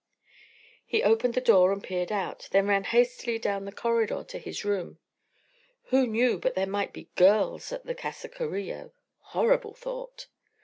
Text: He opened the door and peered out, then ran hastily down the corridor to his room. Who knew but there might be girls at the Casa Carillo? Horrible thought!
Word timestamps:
He 0.83 1.03
opened 1.03 1.35
the 1.35 1.41
door 1.41 1.71
and 1.71 1.83
peered 1.83 2.11
out, 2.11 2.49
then 2.51 2.65
ran 2.67 2.85
hastily 2.85 3.37
down 3.37 3.65
the 3.65 3.71
corridor 3.71 4.23
to 4.23 4.39
his 4.39 4.65
room. 4.65 4.97
Who 5.89 6.07
knew 6.07 6.39
but 6.39 6.55
there 6.55 6.65
might 6.65 6.91
be 6.91 7.11
girls 7.15 7.71
at 7.71 7.85
the 7.85 7.93
Casa 7.93 8.27
Carillo? 8.27 8.93
Horrible 9.19 9.75
thought! 9.75 10.25